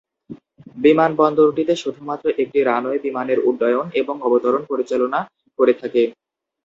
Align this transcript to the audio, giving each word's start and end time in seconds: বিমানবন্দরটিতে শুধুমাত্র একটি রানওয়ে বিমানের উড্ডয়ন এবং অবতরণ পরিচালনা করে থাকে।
বিমানবন্দরটিতে 0.77 1.73
শুধুমাত্র 1.83 2.25
একটি 2.43 2.59
রানওয়ে 2.61 2.97
বিমানের 3.05 3.39
উড্ডয়ন 3.47 3.87
এবং 4.01 4.15
অবতরণ 4.27 4.61
পরিচালনা 4.71 5.19
করে 5.59 5.73
থাকে। 5.81 6.01